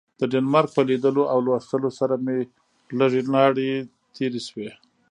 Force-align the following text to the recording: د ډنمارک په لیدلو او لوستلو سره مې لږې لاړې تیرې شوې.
د 0.19 0.21
ډنمارک 0.31 0.69
په 0.75 0.81
لیدلو 0.89 1.23
او 1.33 1.37
لوستلو 1.45 1.89
سره 1.99 2.15
مې 2.25 2.37
لږې 2.99 3.21
لاړې 3.33 3.71
تیرې 4.15 4.41
شوې. 4.47 4.69